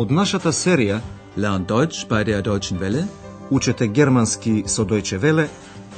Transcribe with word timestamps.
Од 0.00 0.10
нашата 0.10 0.48
серија 0.48 1.00
Lern 1.36 1.66
Deutsch 1.68 2.06
bei 2.08 2.24
der 2.24 2.42
Deutschen 2.42 2.78
Welle. 2.80 3.02
Учете 3.50 3.88
германски 3.88 4.62
со 4.66 4.84
Deutsche 4.84 5.18
Welle, 5.20 5.44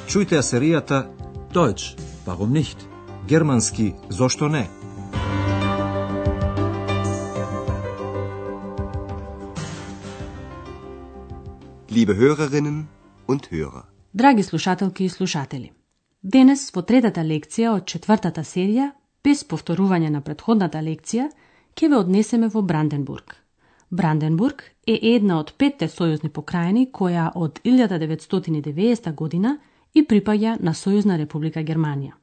чујте 0.09 0.35
ја 0.35 0.43
серијата 0.43 0.99
Deutsch, 1.55 1.95
warum 2.27 2.51
nicht? 2.51 2.79
Германски 3.29 3.95
зошто 4.11 4.49
не? 4.49 4.67
Liebe 11.91 12.15
Hörerinnen 12.17 12.87
und 13.29 13.53
Hörer. 13.53 13.85
Драги 14.15 14.43
слушателки 14.43 15.05
и 15.05 15.09
слушатели, 15.09 15.73
денес 16.23 16.73
во 16.75 16.83
третата 16.83 17.21
лекција 17.21 17.77
од 17.77 17.87
четвртата 17.87 18.43
серија, 18.43 18.91
без 19.25 19.45
повторување 19.45 20.11
на 20.11 20.21
предходната 20.21 20.83
лекција, 20.83 21.31
ќе 21.77 21.89
ве 21.89 21.97
однесеме 21.97 22.49
во 22.49 22.63
Бранденбург. 22.63 23.42
Бранденбург 23.93 24.63
е 24.87 24.99
една 25.03 25.37
од 25.39 25.51
петте 25.61 25.85
сојузни 25.85 26.31
покрајни 26.33 26.87
која 26.91 27.27
од 27.35 27.59
1990 27.65 29.15
година 29.15 29.59
и 29.95 30.01
припаѓа 30.03 30.55
на 30.61 30.73
Сојузна 30.73 31.19
република 31.21 31.61
Германија. 31.61 32.15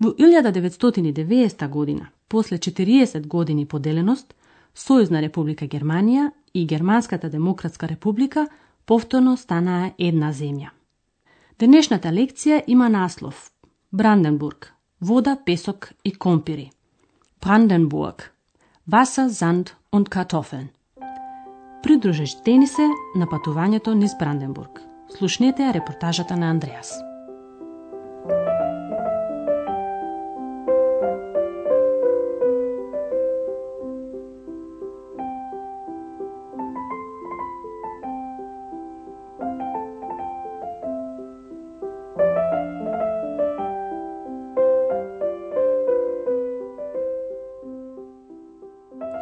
Во 0.00 0.10
1990 0.10 1.68
година, 1.68 2.08
после 2.28 2.58
40 2.58 3.26
години 3.26 3.66
поделеност, 3.66 4.34
Сојузна 4.74 5.20
република 5.22 5.66
Германија 5.66 6.30
и 6.54 6.66
Германската 6.66 7.30
демократска 7.30 7.88
република 7.88 8.48
повторно 8.84 9.36
станаа 9.36 9.92
една 9.98 10.32
земја. 10.32 10.70
Денешната 11.58 12.08
лекција 12.08 12.62
има 12.66 12.88
наслов 12.88 13.52
Бранденбург, 13.92 14.72
вода, 15.00 15.36
песок 15.46 15.92
и 16.04 16.12
компири. 16.12 16.70
Бранденбург, 17.40 18.32
Wasser, 18.88 19.28
Sand 19.28 19.72
und 19.92 20.08
Kartoffeln. 20.08 20.77
Придружете 21.82 22.56
ни 22.58 22.66
се 22.66 22.88
на 23.14 23.26
патувањето 23.30 23.94
низ 23.94 24.16
Бранденбург. 24.18 24.82
Слушнете 25.14 25.62
ја 25.62 25.74
репортажата 25.78 26.36
на 26.36 26.50
Андреас. 26.50 26.92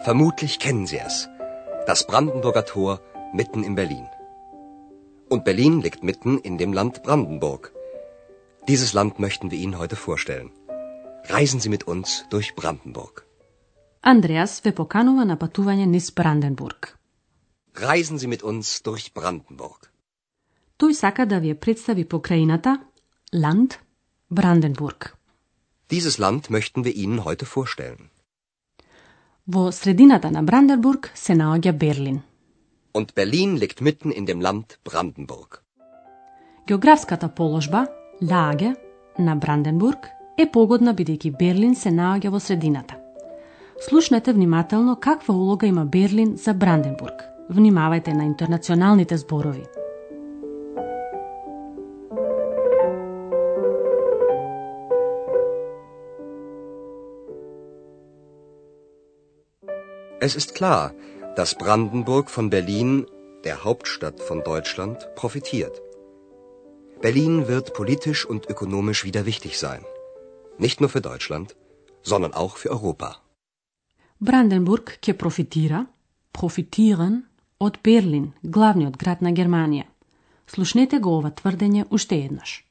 Vermutlich 0.06 0.60
kennen 0.60 0.86
Sie 0.86 0.98
es. 0.98 1.35
Das 1.85 2.05
Brandenburger 2.05 2.65
Tor 2.65 3.01
mitten 3.33 3.63
in 3.63 3.75
Berlin. 3.75 4.07
Und 5.29 5.45
Berlin 5.45 5.81
liegt 5.81 6.03
mitten 6.03 6.37
in 6.39 6.57
dem 6.57 6.73
Land 6.73 7.03
Brandenburg. 7.03 7.73
Dieses 8.67 8.93
Land 8.93 9.19
möchten 9.19 9.51
wir 9.51 9.57
Ihnen 9.57 9.77
heute 9.77 9.95
vorstellen. 9.95 10.51
Reisen 11.27 11.59
Sie 11.59 11.69
mit 11.69 11.83
uns 11.87 12.25
durch 12.29 12.55
Brandenburg. 12.55 13.25
Андреас 14.03 14.61
ве 14.65 14.71
поканува 14.73 15.23
на 15.29 15.37
патување 15.37 15.85
низ 15.85 16.11
Бранденбург. 16.11 16.97
Reisen 17.75 18.17
Sie 18.17 18.27
mit 18.27 18.41
uns 18.43 18.81
durch 18.81 19.13
Brandenburg. 19.13 19.91
Тој 20.79 20.93
сака 20.93 21.25
да 21.25 21.37
ви 21.37 21.53
ја 21.53 21.59
представи 21.59 22.05
покрајината, 22.05 22.79
Ланд, 23.33 23.77
Бранденбург. 24.29 25.15
Dieses 25.91 26.17
Land 26.17 26.49
möchten 26.49 26.83
wir 26.83 26.95
Ihnen 26.95 27.25
heute 27.25 27.45
vorstellen. 27.45 28.09
Во 29.48 29.72
средината 29.72 30.30
на 30.30 30.40
Бранденбург 30.42 31.12
се 31.14 31.34
наоѓа 31.38 31.72
Берлин. 31.72 32.16
Und 32.94 33.12
Berlin 33.14 33.54
liegt 33.54 33.80
mitten 33.80 34.10
in 34.10 34.26
dem 34.26 34.40
Land 34.40 34.74
Brandenburg. 34.84 35.62
Географската 36.66 37.28
положба, 37.28 37.86
Лаге, 38.30 38.74
на 39.18 39.36
Бранденбург 39.36 40.08
е 40.38 40.50
погодна 40.50 40.94
бидејќи 40.94 41.38
Берлин 41.38 41.74
се 41.74 41.90
наоѓа 41.90 42.28
во 42.28 42.40
средината. 42.40 42.98
Слушнете 43.88 44.32
внимателно 44.32 44.96
каква 44.96 45.34
улога 45.34 45.66
има 45.66 45.84
Берлин 45.84 46.36
за 46.36 46.54
Бранденбург. 46.54 47.22
Внимавајте 47.50 48.14
на 48.14 48.24
интернационалните 48.24 49.16
зборови. 49.16 49.62
Es 60.26 60.34
ist 60.34 60.50
klar, 60.60 60.84
dass 61.38 61.58
Brandenburg 61.62 62.26
von 62.36 62.46
Berlin, 62.56 63.06
der 63.46 63.56
Hauptstadt 63.66 64.18
von 64.28 64.38
Deutschland, 64.52 64.98
profitiert. 65.20 65.74
Berlin 67.04 67.34
wird 67.52 67.74
politisch 67.80 68.22
und 68.32 68.42
ökonomisch 68.52 69.04
wieder 69.08 69.22
wichtig 69.30 69.52
sein. 69.64 69.82
Nicht 70.64 70.80
nur 70.80 70.90
für 70.94 71.04
Deutschland, 71.10 71.54
sondern 72.02 72.32
auch 72.42 72.56
für 72.56 72.70
Europa. 72.76 73.10
Brandenburg 74.18 74.98
che 75.04 75.12
profitira, 75.14 75.86
profitieren 76.32 77.14
od 77.66 77.74
Berlin, 77.82 78.32
glavniot 78.42 78.96
grad 78.96 79.22
na 79.22 79.30
Germania. 79.30 79.84
Slušnete 80.46 80.98
go 80.98 81.10
ovo 81.10 81.30
tvrdenje 81.30 81.84
ušte 81.90 82.16
jednaš. 82.16 82.64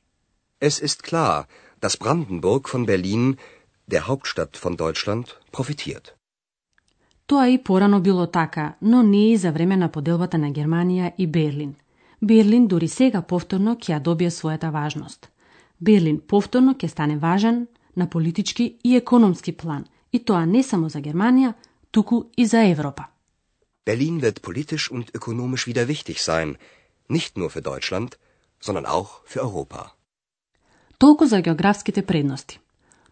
Es 0.60 0.80
ist 0.80 1.04
klar, 1.04 1.46
dass 1.80 1.98
Brandenburg 1.98 2.74
von 2.74 2.86
Berlin, 2.86 3.38
der 3.86 4.08
Hauptstadt 4.08 4.58
von 4.64 4.76
Deutschland, 4.76 5.26
profitiert. 5.52 6.15
Тоа 7.28 7.50
и 7.50 7.64
порано 7.64 8.00
било 8.02 8.28
така, 8.28 8.76
но 8.82 9.04
не 9.04 9.32
и 9.32 9.38
за 9.38 9.52
време 9.52 9.78
на 9.78 9.90
поделбата 9.90 10.38
на 10.38 10.52
Германија 10.52 11.14
и 11.18 11.28
Берлин. 11.28 11.76
Берлин 12.22 12.68
дури 12.68 12.88
сега 12.88 13.22
повторно 13.22 13.76
ќе 13.76 13.98
ја 13.98 14.00
добие 14.00 14.30
својата 14.30 14.70
важност. 14.72 15.30
Берлин 15.82 16.20
повторно 16.20 16.74
ќе 16.74 16.88
стане 16.88 17.18
важен 17.18 17.68
на 17.96 18.10
политички 18.10 18.78
и 18.84 18.96
економски 18.96 19.52
план, 19.52 19.86
и 20.14 20.20
тоа 20.20 20.46
не 20.46 20.64
само 20.64 20.90
за 20.90 21.02
Германија, 21.02 21.54
туку 21.92 22.26
и 22.38 22.46
за 22.46 22.60
Европа. 22.60 23.06
Berlin 23.86 24.22
wird 24.22 24.42
politisch 24.42 24.92
und 24.92 25.12
ökonomisch 25.14 25.68
wieder 25.68 25.88
wichtig 25.88 26.18
sein, 26.22 26.58
nicht 27.10 27.38
nur 27.38 27.50
für 27.50 27.62
Deutschland, 27.62 28.18
sondern 28.62 28.86
auch 28.86 29.10
für 29.26 29.42
Europa. 29.42 29.92
Толку 30.98 31.26
за 31.26 31.42
географските 31.42 32.02
предности. 32.02 32.60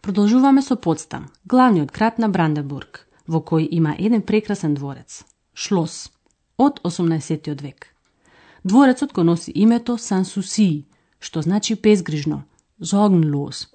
Продолжуваме 0.00 0.62
со 0.62 0.76
Потсдам, 0.76 1.30
главниот 1.46 1.90
град 1.90 2.18
на 2.18 2.28
Бранденбург, 2.28 3.06
во 3.26 3.40
кој 3.40 3.68
има 3.70 3.94
еден 3.98 4.22
прекрасен 4.22 4.74
дворец, 4.74 5.24
Шлос, 5.54 6.10
од 6.58 6.80
18. 6.84 7.62
век. 7.62 7.94
Дворецот 8.64 9.12
го 9.12 9.22
носи 9.24 9.52
името 9.54 9.98
Сансуси, 9.98 10.86
што 11.20 11.42
значи 11.42 11.74
безгрижно, 11.74 12.44
Зогнлос. 12.78 13.68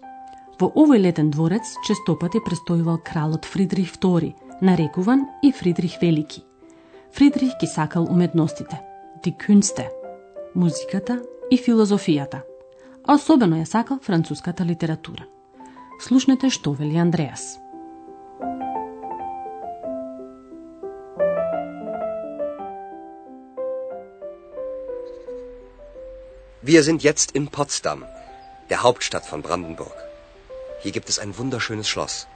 Во 0.60 0.68
овој 0.76 1.00
летен 1.00 1.30
дворец 1.32 1.76
честопати 1.88 2.42
престојувал 2.44 3.00
кралот 3.04 3.46
Фридрих 3.46 3.94
II, 3.98 4.34
нарекуван 4.62 5.26
и 5.44 5.52
Фридрих 5.52 6.02
Велики. 6.02 6.44
Фридрих 7.14 7.54
ги 7.62 7.68
сакал 7.68 8.04
уметностите, 8.04 8.82
ди 9.24 9.32
кюнсте, 9.32 9.90
музиката 10.56 11.22
и 11.52 11.58
филозофијата, 11.58 12.42
а 13.06 13.14
особено 13.16 13.62
ја 13.62 13.66
сакал 13.66 14.00
француската 14.04 14.66
литература. 14.66 15.26
Слушнете 16.02 16.50
што 16.50 16.74
вели 16.74 16.98
Андреас. 16.98 17.60
Wir 26.62 26.84
sind 26.84 27.04
jetzt 27.04 27.32
in 27.32 27.48
Potsdam, 27.48 28.06
der 28.70 28.84
Hauptstadt 28.84 29.26
von 29.26 29.42
Brandenburg. 29.42 29.96
Hier 30.82 30.92
gibt 30.92 31.08
es 31.08 31.18
ein 31.18 31.38
wunderschönes 31.38 31.88
Schloss. 31.88 32.28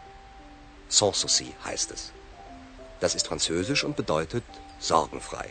Sanssouci 0.88 1.54
heißt 1.66 1.92
es. 1.92 2.14
Das 3.02 3.16
ist 3.16 3.28
französisch 3.28 3.84
und 3.84 3.98
bedeutet 3.98 4.46
sorgenfrei. 4.80 5.50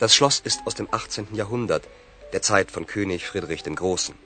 Das 0.00 0.12
Schloss 0.12 0.40
ist 0.40 0.66
aus 0.66 0.74
dem 0.74 0.88
18. 0.90 1.36
Jahrhundert, 1.36 1.84
der 2.32 2.42
Zeit 2.42 2.72
von 2.72 2.84
König 2.84 3.28
Friedrich 3.28 3.62
dem 3.62 3.76
Großen. 3.76 4.16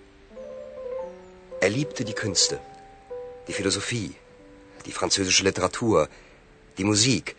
Er 1.61 1.69
liebte 1.69 2.07
die 2.07 2.15
Künste, 2.15 2.59
die 3.49 3.53
Philosophie, 3.53 4.15
die 4.87 4.93
französische 4.93 5.45
Literatur, 5.45 6.09
die 6.79 6.85
Musik. 6.85 7.37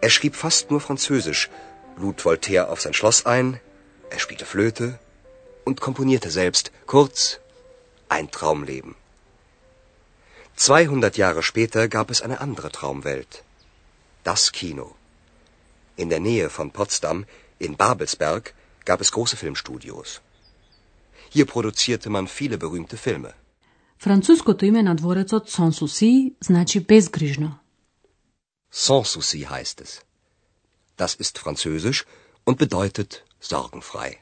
Er 0.00 0.10
schrieb 0.10 0.34
fast 0.34 0.72
nur 0.72 0.80
Französisch, 0.80 1.50
lud 1.96 2.24
Voltaire 2.24 2.70
auf 2.70 2.80
sein 2.80 2.94
Schloss 2.94 3.26
ein, 3.26 3.60
er 4.09 4.19
spielte 4.19 4.45
Flöte 4.45 4.99
und 5.65 5.81
komponierte 5.81 6.31
selbst. 6.31 6.71
Kurz, 6.85 7.39
ein 8.09 8.31
Traumleben. 8.31 8.95
200 10.55 11.17
Jahre 11.17 11.43
später 11.43 11.87
gab 11.87 12.11
es 12.11 12.21
eine 12.21 12.41
andere 12.41 12.71
Traumwelt. 12.71 13.43
Das 14.23 14.51
Kino. 14.51 14.95
In 15.95 16.09
der 16.09 16.19
Nähe 16.19 16.49
von 16.49 16.71
Potsdam, 16.71 17.25
in 17.59 17.77
Babelsberg, 17.77 18.53
gab 18.85 18.99
es 19.01 19.11
große 19.11 19.37
Filmstudios. 19.37 20.21
Hier 21.29 21.45
produzierte 21.45 22.09
man 22.09 22.27
viele 22.27 22.57
berühmte 22.57 22.97
Filme. 22.97 23.33
Француското 23.99 24.65
име 24.65 24.83
на 24.83 24.95
дворецот 24.95 25.49
Сонсуси 25.49 26.35
значи 26.39 26.79
безгрижно. 26.79 27.59
Sans 28.71 29.03
souci 29.03 29.45
heißt 29.45 29.81
es. 29.81 30.01
Das 30.97 31.15
ist 31.15 31.37
französisch 31.37 32.05
und 32.45 32.57
bedeutet 32.57 33.22
sorgenfrei. 33.44 34.18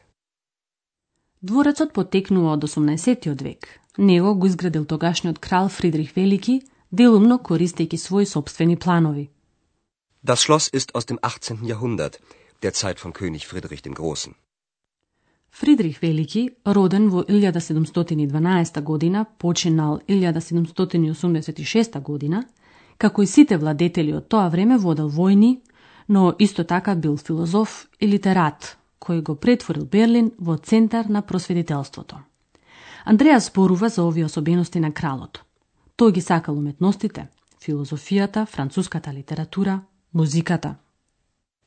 Дворецот 1.41 1.93
потекнува 1.93 2.53
од 2.53 2.65
18 2.65 3.43
век. 3.43 3.67
Него 3.99 4.35
го 4.35 4.47
изградил 4.47 4.85
тогашниот 4.85 5.39
крал 5.39 5.69
Фридрих 5.69 6.17
Велики, 6.17 6.63
делумно 6.91 7.39
користејќи 7.39 7.99
своји 7.99 8.27
собствени 8.27 8.77
планови. 8.77 9.31
Das 10.23 10.41
Schloss 10.43 10.69
ist 10.73 10.95
aus 10.95 11.07
dem 11.07 11.19
18. 11.23 11.67
Jahrhundert, 11.67 12.21
der 12.63 12.73
Zeit 12.73 13.01
von 13.01 13.13
König 13.13 13.47
Friedrich 13.47 13.83
dem 13.83 13.95
Großen. 13.95 14.35
Фридрих 15.51 16.03
Велики, 16.03 16.51
роден 16.65 17.11
во 17.11 17.23
1712 17.23 18.81
година, 18.83 19.27
починал 19.39 20.01
1786 20.09 22.01
година, 22.01 22.45
како 22.99 23.23
и 23.23 23.27
сите 23.27 23.57
владетели 23.57 24.15
од 24.15 24.29
тоа 24.29 24.49
време 24.49 24.79
водел 24.79 25.11
војни, 25.11 25.61
но 26.09 26.35
исто 26.39 26.65
така 26.65 26.95
бил 26.95 27.17
филозоф 27.17 27.89
и 28.01 28.09
литерат, 28.09 28.79
кој 29.03 29.23
го 29.27 29.35
претворил 29.35 29.85
Берлин 29.85 30.31
во 30.39 30.57
центар 30.57 31.09
на 31.11 31.23
просветителството. 31.23 32.23
Андреа 33.05 33.41
зборува 33.41 33.89
за 33.89 34.05
овие 34.05 34.25
особености 34.25 34.79
на 34.81 34.93
кралот. 34.93 35.43
Тој 35.99 36.13
ги 36.13 36.21
сакал 36.21 36.59
уметностите, 36.59 37.29
филозофијата, 37.61 38.47
француската 38.47 39.13
литература, 39.13 39.83
музиката. 40.13 40.77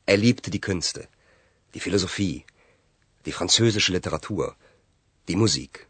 Er 0.07 0.17
liebte 0.17 0.51
die 0.51 0.61
Künste, 0.61 1.07
die 1.73 1.79
Philosophie, 1.79 2.45
die 3.25 3.31
französische 3.31 3.91
Literatur, 3.91 4.55
die 5.27 5.35
Musik. 5.35 5.87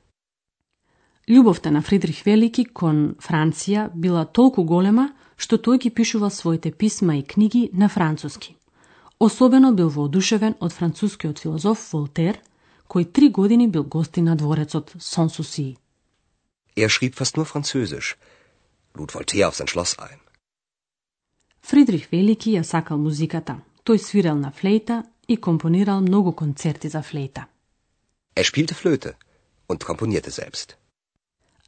Љубовта 1.27 1.71
на 1.71 1.81
Фридрих 1.81 2.25
Велики 2.25 2.65
кон 2.65 3.15
Франција 3.19 3.89
била 3.93 4.25
толку 4.25 4.63
голема 4.63 5.09
што 5.37 5.57
тој 5.57 5.79
ги 5.83 5.89
пишувал 5.89 6.31
своите 6.31 6.71
писма 6.71 7.17
и 7.17 7.23
книги 7.23 7.69
на 7.73 7.89
француски. 7.89 8.55
Особено 9.25 9.73
бил 9.73 9.89
воодушевен 9.89 10.53
од 10.65 10.71
францускиот 10.77 11.39
филозоф 11.41 11.79
Волтер, 11.91 12.37
кој 12.85 13.05
три 13.09 13.29
години 13.33 13.65
бил 13.67 13.83
гости 13.83 14.21
на 14.21 14.35
дворецот 14.35 14.91
Сансуси. 14.99 15.77
Er 16.75 16.89
schrieb 16.89 17.15
fast 17.15 17.33
nur 17.37 17.47
Französisch, 17.49 18.17
lud 18.93 19.09
Voltaire 19.15 19.47
auf 19.47 19.55
sein 19.55 19.67
Schloss 19.67 19.97
ein. 19.97 20.21
Фридрих 21.61 22.11
Велики 22.11 22.53
ја 22.53 22.63
сакал 22.63 22.99
музиката. 22.99 23.55
Тој 23.83 23.97
свирал 23.97 24.37
на 24.37 24.51
флейта 24.51 25.03
и 25.27 25.37
компонирал 25.37 26.01
многу 26.01 26.31
концерти 26.31 26.87
за 26.87 27.01
флейта. 27.01 27.47
Er 28.35 28.45
spielte 28.45 28.75
Flöte 28.75 29.15
und 29.67 29.79
komponierte 29.89 30.29
selbst. 30.29 30.77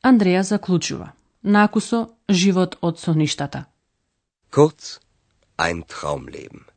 Андреја 0.03 0.43
заклучува. 0.43 1.13
Накусо, 1.41 2.07
живот 2.29 2.77
од 2.81 2.99
соништата. 2.99 3.65
Kurz, 4.51 4.99
ein 5.57 5.87
Traumleben. 5.87 6.76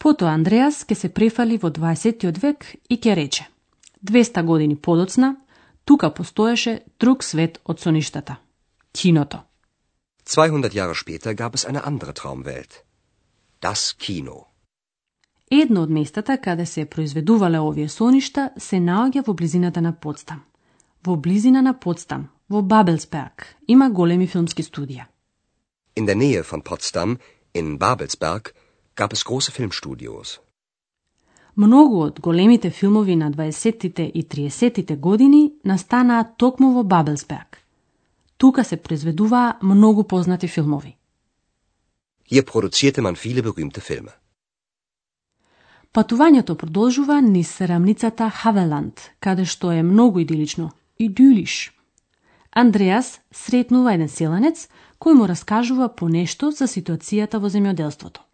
Потоа 0.00 0.32
Андреас 0.32 0.84
ке 0.84 0.94
се 0.94 1.08
префали 1.12 1.58
во 1.58 1.68
20. 1.68 2.38
век 2.38 2.64
и 2.88 3.00
ке 3.00 3.16
рече 3.16 3.48
200 4.04 4.42
години 4.42 4.76
подоцна, 4.76 5.36
тука 5.84 6.14
постоеше 6.14 6.80
друг 7.00 7.24
свет 7.24 7.60
од 7.64 7.80
соништата. 7.80 8.36
Киното. 8.92 9.38
200 10.24 10.72
Jahre 10.72 10.94
später 10.94 11.34
gab 11.34 11.54
es 11.54 11.66
eine 11.68 11.84
andere 11.84 12.12
Traumwelt. 12.12 12.72
Das 13.60 13.92
Kino. 13.98 14.46
Едно 15.50 15.82
од 15.82 15.90
местата 15.90 16.38
каде 16.38 16.66
се 16.66 16.84
произведувале 16.84 17.60
овие 17.60 17.88
соништа 17.88 18.50
се 18.58 18.76
наоѓа 18.76 19.26
во 19.26 19.34
близината 19.34 19.82
на 19.82 19.92
Потстам. 19.92 20.40
Во 21.06 21.16
близина 21.16 21.62
на 21.62 21.74
Потстам, 21.80 22.28
во 22.48 22.62
Бабелсберг, 22.62 23.56
има 23.68 23.90
големи 23.90 24.26
филмски 24.26 24.62
студија. 24.62 25.04
In 25.96 26.06
der 26.06 26.16
Nähe 26.16 26.42
von 26.42 26.62
Potsdam, 26.62 27.18
in 27.54 27.78
Babelsberg, 27.78 28.54
gab 29.00 29.12
es 29.12 29.24
große 29.24 29.50
Filmstudios. 29.56 30.28
Многу 31.56 32.00
од 32.06 32.20
големите 32.20 32.70
филмови 32.70 33.16
на 33.16 33.30
20-тите 33.30 34.04
и 34.14 34.22
30-тите 34.22 34.96
години 34.96 35.52
настанаа 35.64 36.24
токму 36.36 36.72
во 36.72 36.82
Бабелсберг. 36.84 37.58
Тука 38.36 38.64
се 38.64 38.76
произведуваа 38.76 39.58
многу 39.62 40.04
познати 40.04 40.48
филмови. 40.48 40.96
Hier 42.30 42.44
produzierte 42.44 43.00
man 43.02 43.16
viele 43.24 43.42
berühmte 43.42 43.80
Filme. 43.80 44.12
Патувањето 45.92 46.54
продолжува 46.54 47.20
низ 47.20 47.60
рамницата 47.60 48.30
Хавеланд, 48.30 49.00
каде 49.20 49.44
што 49.44 49.72
е 49.72 49.82
многу 49.82 50.20
идилично, 50.20 50.70
идилиш. 50.98 51.72
Андреас 52.52 53.20
сретнува 53.32 53.94
еден 53.94 54.08
селанец 54.08 54.68
кој 55.02 55.14
му 55.14 55.26
раскажува 55.26 55.88
по 55.88 56.08
нешто 56.08 56.50
за 56.50 56.64
ситуацијата 56.64 57.38
во 57.42 57.48
земјоделството. 57.48 58.29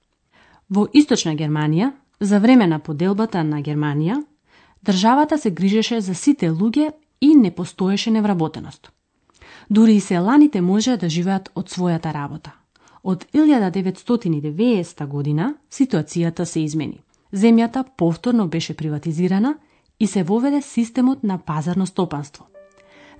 Во 0.68 0.88
источна 0.92 1.36
Германија, 1.38 1.92
за 2.20 2.40
време 2.40 2.66
на 2.66 2.78
поделбата 2.78 3.44
на 3.44 3.60
Германија, 3.62 4.22
државата 4.82 5.38
се 5.38 5.50
грижеше 5.50 6.00
за 6.00 6.14
сите 6.14 6.50
луѓе 6.50 6.92
и 7.20 7.34
не 7.34 7.50
постоеше 7.50 8.10
невработеност. 8.10 8.90
Дури 9.70 9.94
и 9.94 10.00
селаните 10.00 10.60
може 10.60 10.96
да 10.96 11.08
живеат 11.08 11.50
од 11.54 11.70
својата 11.70 12.12
работа. 12.14 12.52
Од 13.04 13.26
1990 13.32 15.06
година 15.06 15.54
ситуацијата 15.70 16.44
се 16.44 16.60
измени. 16.60 17.02
Земјата 17.32 17.84
повторно 17.96 18.48
беше 18.48 18.74
приватизирана 18.74 19.54
и 20.00 20.06
се 20.06 20.22
воведе 20.22 20.62
системот 20.62 21.24
на 21.24 21.38
пазарно 21.38 21.86
стопанство. 21.86 22.46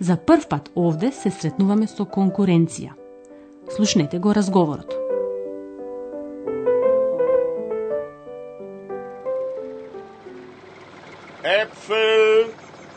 За 0.01 0.17
прв 0.17 0.49
пат 0.49 0.71
овде 0.77 1.13
се 1.13 1.31
сретнуваме 1.31 1.87
со 1.87 2.05
конкуренција. 2.05 2.93
Слушнете 3.77 4.19
го 4.19 4.35
разговорот. 4.35 5.06
Äpfel, 11.67 12.55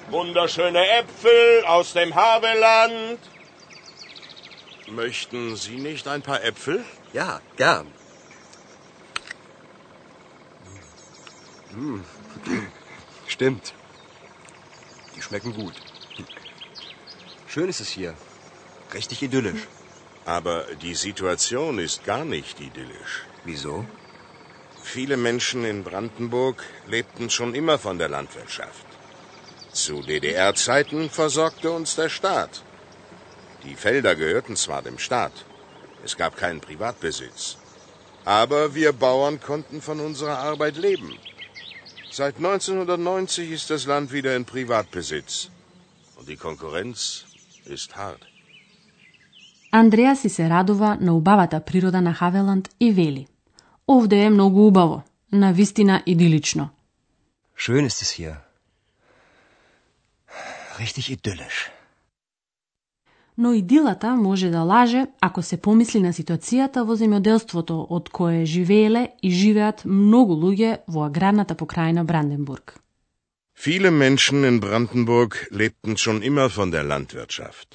wunderschöne 0.10 0.88
Äpfel 1.00 1.66
aus 1.66 1.94
dem 1.94 2.14
Havelland. 2.14 3.20
Möchten 4.88 5.56
Sie 5.56 5.78
nicht 5.78 6.08
ein 6.08 6.22
paar 6.22 6.44
Äpfel? 6.44 6.84
Ja, 7.14 7.42
gern. 7.58 7.88
Hm. 11.74 12.04
Stimmt. 13.28 13.74
Die 15.16 15.22
schmecken 15.22 15.54
gut. 15.54 15.76
Schön 17.48 17.70
ist 17.70 17.80
es 17.80 17.90
hier. 17.90 18.14
Richtig 18.94 19.22
idyllisch. 19.24 19.68
Aber 20.26 20.66
die 20.82 20.96
Situation 20.96 21.80
ist 21.80 22.04
gar 22.04 22.26
nicht 22.26 22.60
idyllisch. 22.60 23.26
Wieso? 23.46 23.86
Viele 24.89 25.17
Menschen 25.17 25.65
in 25.65 25.83
Brandenburg 25.89 26.59
lebten 26.87 27.31
schon 27.31 27.55
immer 27.55 27.79
von 27.79 27.99
der 27.99 28.11
Landwirtschaft. 28.17 28.87
Zu 29.73 30.03
DDR-Zeiten 30.03 31.11
versorgte 31.11 31.71
uns 31.79 31.97
der 31.97 32.11
Staat. 32.19 32.63
Die 33.65 33.77
Felder 33.85 34.15
gehörten 34.15 34.57
zwar 34.57 34.83
dem 34.83 34.99
Staat, 34.99 35.37
es 36.05 36.17
gab 36.17 36.37
keinen 36.37 36.61
Privatbesitz, 36.61 37.57
aber 38.25 38.75
wir 38.75 38.93
Bauern 38.93 39.41
konnten 39.41 39.81
von 39.81 39.99
unserer 40.01 40.39
Arbeit 40.39 40.77
leben. 40.77 41.11
Seit 42.11 42.37
1990 42.37 43.51
ist 43.51 43.71
das 43.71 43.87
Land 43.87 44.13
wieder 44.13 44.37
in 44.37 44.45
Privatbesitz 44.45 45.51
und 46.17 46.29
die 46.29 46.37
Konkurrenz 46.37 47.25
ist 47.67 47.97
hart. 47.97 48.23
Андреа 49.73 50.17
си 50.17 50.29
се 50.29 50.51
радува 50.51 50.99
на 51.01 51.17
убавата 51.17 51.61
природа 51.61 52.01
на 52.01 52.15
Хавеланд 52.15 52.69
и 52.81 52.93
вели. 52.93 53.27
Овде 53.90 54.24
е 54.24 54.30
многу 54.30 54.68
убаво, 54.68 55.04
на 55.32 55.54
вистина 55.54 56.04
идилично. 56.06 56.70
Schön 57.58 57.86
ist 57.86 58.02
es 58.04 58.12
hier. 58.20 58.36
Richtig 60.80 61.06
idyllisch. 61.18 61.70
Но 63.38 63.54
идилата 63.54 64.16
може 64.16 64.50
да 64.50 64.60
лаже 64.60 65.06
ако 65.22 65.42
се 65.42 65.58
помисли 65.58 66.00
на 66.00 66.14
ситуацијата 66.14 66.84
во 66.84 66.96
земјоделството 66.96 67.88
од 67.90 68.10
кое 68.10 68.46
живееле 68.46 69.10
и 69.24 69.32
живеат 69.32 69.82
многу 69.86 70.34
луѓе 70.34 70.78
во 70.88 71.06
аграрната 71.10 71.56
покрајна 71.56 72.04
Бранденбург. 72.04 72.80
Viele 73.66 73.90
Menschen 73.92 74.46
in 74.50 74.60
Brandenburg 74.60 75.32
lebten 75.52 75.98
schon 75.98 76.22
immer 76.22 76.48
von 76.58 76.72
der 76.72 76.84
Landwirtschaft. 76.84 77.70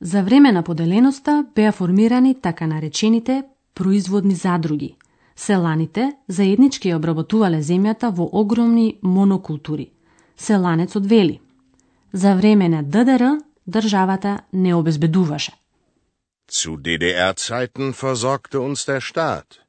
За 0.00 0.22
време 0.22 0.52
на 0.52 0.62
поделеноста 0.62 1.44
беа 1.54 1.72
формирани 1.72 2.40
така 2.40 2.66
наречените 2.66 3.44
производни 3.76 4.34
задруги. 4.34 4.96
Селаните 5.36 6.12
заеднички 6.28 6.88
ја 6.88 6.96
обработувале 6.96 7.60
земјата 7.62 8.08
во 8.08 8.24
огромни 8.32 8.98
монокултури. 9.02 9.90
Селанецот 10.36 11.06
вели. 11.06 11.40
За 12.12 12.34
време 12.34 12.68
на 12.68 12.82
ДДР 12.82 13.40
државата 13.68 14.40
не 14.52 14.74
обезбедуваше. 14.74 15.52
Zu 16.50 16.76
DDR-Zeiten 16.76 17.92
versorgte 18.02 18.58
uns 18.58 18.86
der 18.86 19.00
Staat. 19.00 19.60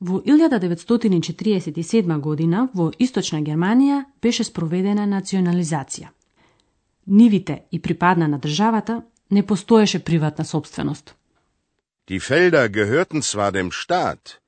Во 0.00 0.20
1947 0.20 2.20
година 2.20 2.68
во 2.74 2.92
Источна 2.98 3.42
Германија 3.42 4.04
беше 4.22 4.44
спроведена 4.44 5.06
национализација. 5.06 6.08
Нивите 7.06 7.62
и 7.72 7.82
припадна 7.82 8.28
на 8.28 8.38
државата 8.38 9.02
не 9.30 9.46
постоеше 9.46 10.04
приватна 10.04 10.44
собственост. 10.44 11.14
Die 12.08 12.20
Felder 12.20 12.68
gehörten 12.68 13.22
zwar 13.22 13.50
dem 13.52 13.72
Staat, 13.72 14.40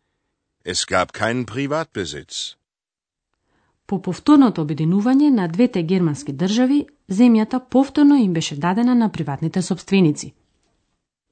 es 0.63 0.87
gab 0.87 1.13
keinen 1.15 1.47
Privatbesitz. 1.47 2.57
По 3.87 3.97
повторното 4.03 4.65
обединување 4.67 5.31
на 5.31 5.47
двете 5.49 5.83
германски 5.83 6.33
држави, 6.33 6.87
земјата 7.09 7.61
повторно 7.71 8.17
им 8.17 8.33
беше 8.33 8.57
дадена 8.57 8.95
на 8.95 9.09
приватните 9.13 9.63
собственици. 9.63 10.35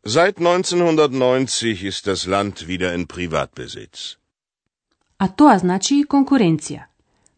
Seit 0.06 0.38
1990 0.38 1.82
ist 1.90 2.06
das 2.06 2.26
Land 2.26 2.54
wieder 2.68 2.94
in 2.94 3.06
Privatbesitz. 3.06 4.16
А 5.18 5.28
тоа 5.28 5.58
значи 5.58 6.00
и 6.00 6.04
конкуренција. 6.04 6.86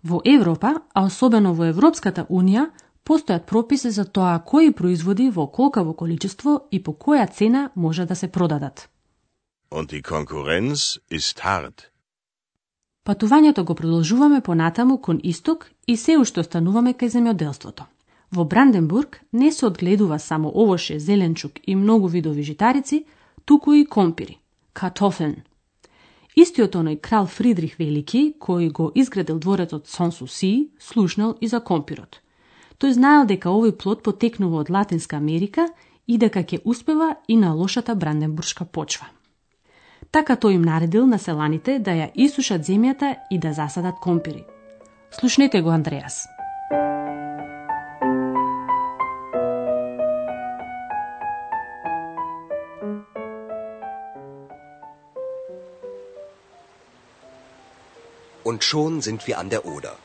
Во 0.04 0.20
Европа, 0.24 0.74
а 0.94 1.04
особено 1.04 1.54
во 1.54 1.64
Европската 1.64 2.26
Унија, 2.30 2.70
постојат 3.06 3.46
прописи 3.46 3.90
за 3.90 4.04
тоа 4.04 4.38
кои 4.44 4.72
производи 4.72 5.30
во 5.30 5.46
колкаво 5.46 5.94
количество 5.94 6.60
и 6.70 6.82
по 6.82 6.92
која 6.92 7.26
цена 7.32 7.70
може 7.74 8.06
да 8.06 8.16
се 8.16 8.28
продадат. 8.28 8.88
Und 9.70 9.90
die 9.90 10.02
Konkurrenz 10.02 10.98
ist 11.10 11.40
hart. 11.40 11.90
Патувањето 13.06 13.64
го 13.64 13.74
продолжуваме 13.74 14.40
понатаму 14.40 14.98
кон 14.98 15.20
исток 15.22 15.70
и 15.86 15.96
се 15.96 16.18
уште 16.18 16.40
остануваме 16.40 16.92
кај 16.92 17.08
земјоделството. 17.08 17.82
Во 18.32 18.44
Бранденбург 18.44 19.20
не 19.32 19.52
се 19.52 19.66
одгледува 19.66 20.18
само 20.18 20.48
овоше, 20.54 20.98
зеленчук 20.98 21.52
и 21.66 21.76
многу 21.76 22.08
видови 22.08 22.42
житарици, 22.42 23.04
туку 23.44 23.72
и 23.72 23.86
компири, 23.86 24.38
картофен. 24.72 25.36
Истиот 26.36 26.74
оној 26.74 27.00
крал 27.00 27.26
Фридрих 27.26 27.78
Велики, 27.78 28.34
кој 28.40 28.72
го 28.72 28.92
изградил 28.94 29.38
дворецот 29.38 29.86
Си, 29.86 30.70
слушнал 30.78 31.36
и 31.40 31.48
за 31.48 31.60
компирот. 31.60 32.20
Тој 32.76 32.92
знаел 32.92 33.24
дека 33.24 33.48
овој 33.48 33.72
плод 33.80 34.02
потекнува 34.04 34.60
од 34.60 34.70
Латинска 34.70 35.16
Америка 35.16 35.64
и 36.06 36.18
дека 36.20 36.42
ќе 36.44 36.60
успева 36.64 37.14
и 37.28 37.36
на 37.36 37.54
лошата 37.56 37.94
бранденбуршка 37.94 38.64
почва. 38.64 39.06
Така 40.12 40.36
тој 40.36 40.60
им 40.60 40.62
наредил 40.62 41.06
на 41.06 41.18
селаните 41.18 41.78
да 41.78 41.96
ја 41.96 42.10
исушат 42.14 42.68
земјата 42.68 43.16
и 43.30 43.38
да 43.38 43.52
засадат 43.52 43.96
компири. 44.00 44.44
Слушнете 45.10 45.62
го, 45.62 45.70
Андреас. 45.70 46.26
Und 58.44 58.62
schon 58.62 59.00
sind 59.02 59.26
wir 59.26 59.38
an 59.38 59.48
der 59.50 59.64
Oder. 59.66 59.96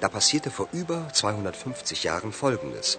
Da 0.00 0.08
passierte 0.08 0.50
vor 0.50 0.68
über 0.72 0.98
250 1.12 2.04
Jahren 2.04 2.32
Folgendes. 2.32 2.98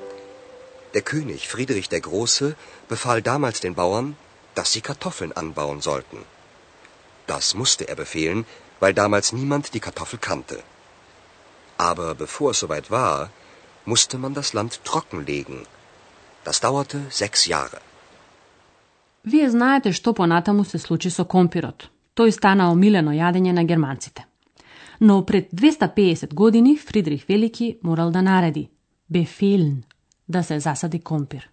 Der 0.94 1.02
König 1.02 1.48
Friedrich 1.48 1.90
der 1.90 2.02
Große 2.02 2.56
befahl 2.88 3.22
damals 3.22 3.60
den 3.60 3.76
Bauern, 3.76 4.16
dass 4.56 4.72
sie 4.74 4.82
Kartoffeln 4.82 5.32
anbauen 5.32 5.82
sollten. 5.82 6.20
Das 7.28 7.56
musste 7.56 7.88
er 7.88 7.96
befehlen, 7.96 8.46
weil 8.80 8.94
damals 8.94 9.32
niemand 9.32 9.74
die 9.74 9.80
Kartoffel 9.80 10.20
kannte. 10.20 10.58
Aber 11.78 12.14
bevor 12.16 12.52
es 12.52 12.60
soweit 12.60 12.92
war, 12.92 13.30
musste 13.86 14.18
man 14.18 14.34
das 14.34 14.54
Land 14.54 14.82
trockenlegen. 14.84 15.66
Das 16.44 16.60
dauerte 16.60 17.00
sechs 17.10 17.48
Jahre. 17.48 17.80
Vi 19.24 19.50
znate 19.50 19.94
što 19.94 20.14
po 20.14 20.26
Natamu 20.26 20.64
se 20.64 20.80
sluči 20.80 21.10
s 21.10 21.20
okompirot. 21.20 21.88
To 22.14 22.26
je 22.26 22.32
stana 22.32 22.72
omiljeno 22.72 23.12
jadenje 23.12 23.54
na 23.54 23.64
Germancite. 23.64 24.31
Но 25.02 25.26
пред 25.26 25.50
250 25.54 26.34
години 26.34 26.78
Фридрих 26.78 27.26
Велики 27.26 27.80
морал 27.84 28.12
да 28.12 28.22
нареди, 28.22 28.70
бефелн, 29.10 29.84
да 30.30 30.44
се 30.44 30.60
засади 30.60 31.00
компир. 31.00 31.50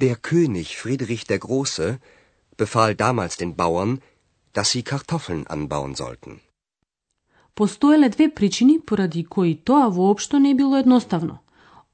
Der 0.00 0.16
König 0.16 0.68
Friedrich 0.82 1.26
der 1.28 1.38
Große 1.38 1.98
befahl 2.58 2.94
damals 2.94 3.36
den 3.36 3.54
Bauern, 3.56 4.00
dass 4.54 4.70
sie 4.70 4.82
Kartoffeln 4.82 5.46
anbauen 5.46 5.94
sollten. 5.94 6.40
Постоеле 7.54 8.08
две 8.08 8.34
причини 8.34 8.80
поради 8.86 9.24
кои 9.24 9.54
тоа 9.64 9.90
воопшто 9.90 10.38
не 10.38 10.54
било 10.54 10.76
едноставно. 10.76 11.38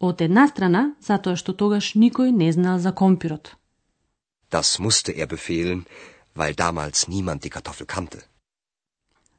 Од 0.00 0.20
една 0.20 0.48
страна, 0.48 0.82
затоа 1.00 1.34
што 1.36 1.52
тогаш 1.52 1.94
никој 1.94 2.30
не 2.30 2.52
знал 2.52 2.78
за 2.78 2.92
компирот. 2.92 3.56
Das 4.50 4.78
musste 4.78 5.12
er 5.12 5.26
befehlen, 5.26 5.80
weil 6.34 6.54
damals 6.54 7.08
niemand 7.08 7.42
die 7.42 7.50
Kartoffel 7.50 7.86
kannte. 7.86 8.18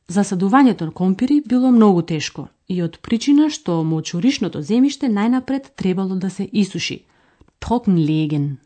Засадувањето 0.10 0.86
на 0.86 0.92
компири 0.92 1.42
било 1.46 1.72
многу 1.72 2.02
тешко 2.02 2.48
и 2.68 2.82
од 2.82 2.98
причина 3.06 3.50
што 3.54 3.84
мочуришното 3.86 4.62
земјиште 4.66 5.06
најнапред 5.06 5.70
требало 5.76 6.16
да 6.16 6.30
се 6.30 6.50
исуши. 6.52 7.04
Trockenlegen. 7.60 8.58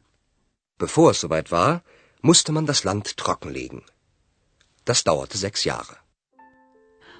Bevor 0.80 1.12
es 1.12 1.20
soweit 1.20 1.52
war, 1.52 1.82
musste 2.22 2.52
man 2.52 2.66
das 2.66 2.86
Land 2.86 3.16
trockenlegen. 3.16 3.82
Das 4.86 5.04
dauerte 5.04 5.38
sechs 5.38 5.66
Jahre. 5.66 6.00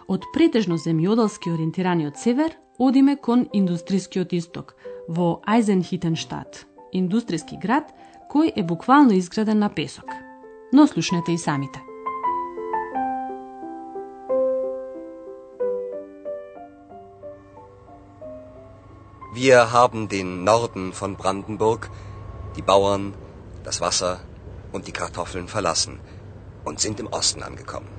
Од 0.08 0.24
претежно 0.34 0.78
земјоделски 0.78 1.52
ориентираниот 1.52 2.18
север 2.18 2.56
одиме 2.80 3.16
кон 3.16 3.48
индустрискиот 3.54 4.34
исток, 4.34 4.76
во 5.08 5.42
Айзенхитенштад, 5.46 6.66
индустријски 6.94 7.60
град 7.60 7.92
кој 8.32 8.54
е 8.56 8.64
буквално 8.64 9.14
изграден 9.14 9.60
на 9.60 9.70
песок. 9.70 10.08
Но 10.72 10.88
слушнете 10.88 11.32
и 11.32 11.38
самите. 11.38 11.93
Wir 19.46 19.74
haben 19.74 20.08
den 20.08 20.46
Norden 20.46 20.94
von 20.94 21.18
Brandenburg, 21.18 21.90
die 22.56 22.62
Bauern, 22.62 23.14
das 23.66 23.82
Wasser 23.82 24.22
und 24.72 24.88
die 24.88 24.94
Kartoffeln 24.94 25.50
verlassen 25.50 26.00
und 26.64 26.80
sind 26.80 27.02
im 27.02 27.08
Osten 27.08 27.44
angekommen. 27.44 27.90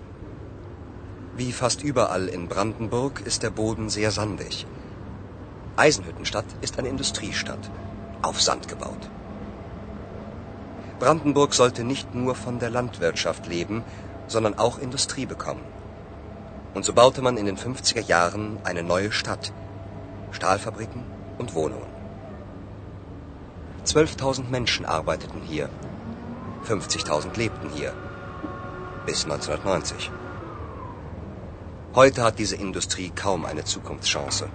Wie 1.37 1.53
fast 1.53 1.83
überall 1.83 2.29
in 2.29 2.49
Brandenburg 2.49 3.21
ist 3.27 3.43
der 3.43 3.51
Boden 3.51 3.91
sehr 3.91 4.11
sandig. 4.11 4.67
Eisenhüttenstadt 5.77 6.47
ist 6.63 6.79
eine 6.79 6.89
Industriestadt, 6.89 7.71
auf 8.23 8.41
Sand 8.41 8.67
gebaut. 8.67 9.11
Brandenburg 10.99 11.53
sollte 11.53 11.85
nicht 11.85 12.15
nur 12.15 12.37
von 12.37 12.59
der 12.59 12.71
Landwirtschaft 12.71 13.47
leben, 13.49 13.85
sondern 14.29 14.57
auch 14.59 14.79
Industrie 14.79 15.27
bekommen. 15.27 15.67
Und 16.73 16.87
so 16.87 16.95
baute 16.95 17.21
man 17.21 17.37
in 17.37 17.45
den 17.45 17.59
50er 17.59 18.01
Jahren 18.01 18.61
eine 18.65 18.83
neue 18.83 19.13
Stadt. 19.13 19.53
Stahlfabriken, 20.31 21.03
und 21.38 21.56
Wohnungen. 21.56 21.90
12.000 23.86 24.50
Menschen 24.50 24.86
arbeiteten 24.86 25.42
hier. 25.42 25.70
50.000 26.68 27.38
lebten 27.38 27.70
hier. 27.70 27.94
Bis 29.06 29.24
1990. 29.26 30.12
Heute 31.96 32.24
hat 32.24 32.38
diese 32.38 32.56
Industrie 32.56 33.10
kaum 33.10 33.46
eine 33.46 33.64
Zukunftschance. 33.64 34.50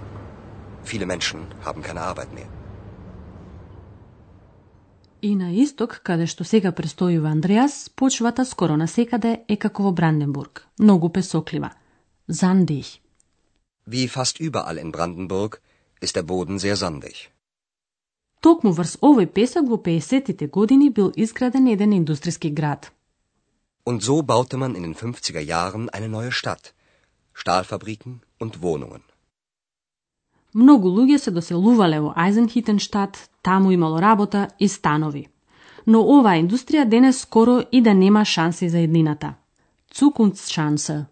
Viele 0.83 1.05
Menschen 1.05 1.47
haben 1.65 1.81
keine 1.81 2.01
Arbeit 2.01 2.33
mehr. 2.33 2.49
И 5.21 5.35
на 5.35 5.49
исток, 5.63 6.01
каде 6.03 6.27
што 6.29 6.45
сега 6.45 6.69
престојува 6.71 7.31
Андреас, 7.31 7.89
почвата 7.95 8.45
скоро 8.45 8.75
насекаде 8.77 9.31
е 9.47 9.55
како 9.57 9.83
во 9.83 9.91
Бранденбург, 9.91 10.67
многу 10.77 11.09
песоклива. 11.09 11.71
Зандих. 12.27 12.99
Wie 13.87 14.07
fast 14.07 14.39
überall 14.39 14.77
in 14.77 14.91
Brandenburg 14.91 15.59
ist 16.00 16.16
der 16.16 16.22
Boden 16.22 16.58
sehr 16.58 16.76
sandig. 16.76 17.30
Токму 18.40 18.72
врз 18.72 18.96
овој 19.08 19.26
песок 19.26 19.68
во 19.68 19.76
50-тите 19.76 20.46
години 20.48 20.88
бил 20.90 21.12
изграден 21.16 21.66
еден 21.68 21.92
индустријски 21.92 22.50
град. 22.58 22.92
Und 23.84 24.02
so 24.02 24.22
baute 24.22 24.56
man 24.56 24.76
in 24.76 24.82
den 24.82 24.94
50er 24.94 25.40
Jahren 25.40 25.88
eine 25.90 26.08
neue 26.08 26.32
Stadt. 26.32 26.72
Stahlfabriken 27.34 28.20
und 28.38 28.62
Wohnungen. 28.62 29.02
Многу 30.52 30.88
луѓе 30.88 31.18
се 31.18 31.30
доселувале 31.30 32.00
во 32.00 32.12
Айзенхитенштад, 32.16 33.30
таму 33.42 33.70
имало 33.70 34.00
работа 34.00 34.48
и 34.58 34.68
станови. 34.68 35.28
Но 35.86 36.00
оваа 36.02 36.40
индустрија 36.40 36.84
денес 36.84 37.20
скоро 37.20 37.60
и 37.72 37.80
да 37.82 37.94
нема 37.94 38.24
шанси 38.24 38.68
за 38.68 38.78
еднината. 38.78 39.34
Zukunftschance. 39.94 41.06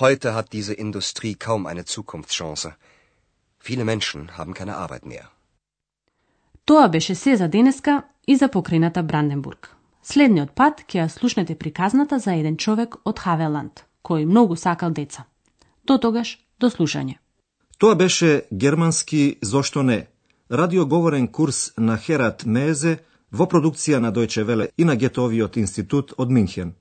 Heute 0.00 0.34
hat 0.34 0.52
diese 0.52 0.74
Industrie 0.74 1.34
kaum 1.34 1.66
eine 1.66 1.84
Zukunftschance. 1.84 2.72
Viele 3.68 3.84
Menschen 3.84 4.38
haben 4.38 4.54
keine 4.54 4.74
Arbeit 4.84 5.06
mehr. 5.06 5.26
Тоа 6.64 6.88
беше 6.88 7.14
се 7.14 7.36
за 7.36 7.48
денеска 7.48 8.02
и 8.26 8.36
за 8.36 8.48
покрената 8.48 9.02
Бранденбург. 9.02 9.76
Следниот 10.02 10.50
пат 10.54 10.84
ќе 10.86 10.98
ја 11.02 11.08
слушнете 11.08 11.54
приказната 11.58 12.18
за 12.18 12.34
еден 12.34 12.56
човек 12.56 12.94
од 13.04 13.18
Хавеланд, 13.18 13.82
кој 14.06 14.26
многу 14.26 14.56
сакал 14.56 14.90
деца. 14.90 15.24
До 15.86 15.98
тогаш, 15.98 16.38
до 16.60 16.70
слушање. 16.70 17.18
Тоа 17.78 17.94
беше 17.94 18.42
германски 18.52 19.38
Зошто 19.42 19.82
не? 19.82 20.06
Радиоговорен 20.50 21.28
курс 21.28 21.72
на 21.76 21.98
Херат 21.98 22.46
Мезе 22.46 22.98
во 23.32 23.46
продукција 23.46 23.98
на 23.98 24.12
Дојче 24.12 24.44
Веле 24.44 24.68
и 24.78 24.84
на 24.84 24.96
Гетовиот 24.96 25.56
институт 25.56 26.14
од 26.18 26.30
Минхен. 26.30 26.74